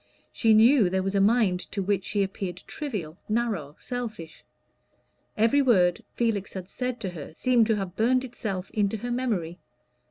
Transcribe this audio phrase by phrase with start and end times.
[0.31, 4.43] She knew there was a mind to which she appeared trivial, narrow, selfish.
[5.37, 9.59] Every word Felix had said to her seemed to have burned itself into her memory.